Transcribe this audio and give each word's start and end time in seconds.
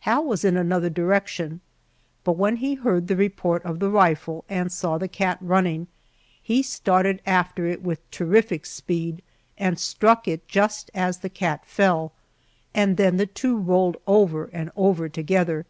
Hal 0.00 0.24
was 0.24 0.44
in 0.44 0.56
another 0.56 0.90
direction, 0.90 1.60
but 2.24 2.32
when 2.32 2.56
he 2.56 2.74
heard 2.74 3.06
the 3.06 3.14
report 3.14 3.64
of 3.64 3.78
the 3.78 3.88
rifle 3.88 4.44
and 4.48 4.72
saw 4.72 4.98
the 4.98 5.06
cat 5.06 5.38
running, 5.40 5.86
he 6.42 6.64
started 6.64 7.22
after 7.24 7.64
it 7.68 7.80
with 7.80 8.00
terrific 8.10 8.66
speed 8.66 9.22
and 9.56 9.78
struck 9.78 10.26
it 10.26 10.48
just 10.48 10.90
as 10.96 11.18
the 11.18 11.30
cat 11.30 11.64
fell, 11.64 12.12
and 12.74 12.96
then 12.96 13.18
the 13.18 13.26
two 13.26 13.56
rolled 13.56 13.98
over 14.04 14.46
and 14.52 14.72
over 14.74 15.08
together. 15.08 15.64